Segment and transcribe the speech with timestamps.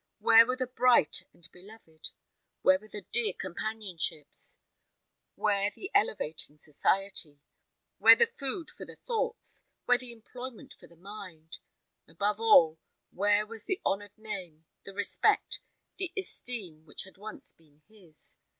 [0.17, 2.09] Where were the bright and beloved?
[2.63, 4.57] Where were the dear companionships?
[5.35, 7.37] Where the elevating society?
[7.99, 9.63] Where the food for the thoughts?
[9.85, 11.59] Where the employment for the mind?
[12.07, 12.79] Above all,
[13.11, 15.59] where was the honoured name, the respect,
[15.97, 18.39] the esteem which had once been his?